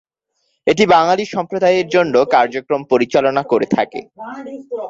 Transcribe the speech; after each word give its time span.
এটি 0.67 0.83
বাঙ্গালী 0.93 1.25
সম্প্রদায়ের 1.25 1.87
জন্য 1.87 2.15
কার্যক্রম 2.31 2.81
পরিচালনা 2.91 3.41
করে 3.43 3.67
থাকে। 3.75 4.01